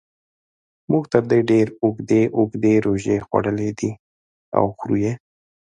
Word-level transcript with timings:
موږ 0.91 1.03
تر 1.13 1.23
دې 1.31 1.39
ډېرې 1.49 1.71
اوږدې 1.83 2.21
اوږدې 2.37 2.73
روژې 2.85 3.17
خوړلې 3.25 3.71
دي 3.79 3.91
او 4.57 4.63
خورو 4.77 4.95
یې. 5.03 5.13